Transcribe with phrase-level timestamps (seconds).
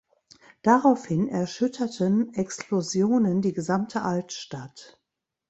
[0.63, 4.99] Daraufhin erschütterten Explosionen die gesamte Altstadt.